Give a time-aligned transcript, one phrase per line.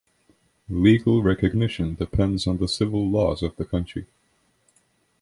[0.67, 4.07] Legal recognition depends on the civil laws of the country.